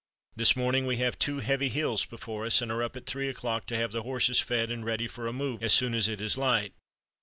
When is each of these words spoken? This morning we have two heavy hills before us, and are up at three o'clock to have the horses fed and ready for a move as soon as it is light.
This 0.35 0.55
morning 0.55 0.87
we 0.87 0.97
have 0.97 1.19
two 1.19 1.41
heavy 1.41 1.69
hills 1.69 2.05
before 2.07 2.43
us, 2.47 2.59
and 2.59 2.71
are 2.71 2.81
up 2.81 2.97
at 2.97 3.05
three 3.05 3.29
o'clock 3.29 3.67
to 3.67 3.75
have 3.75 3.91
the 3.91 4.01
horses 4.01 4.39
fed 4.39 4.71
and 4.71 4.83
ready 4.83 5.05
for 5.07 5.27
a 5.27 5.31
move 5.31 5.61
as 5.61 5.73
soon 5.73 5.93
as 5.93 6.07
it 6.09 6.19
is 6.19 6.39
light. 6.39 6.73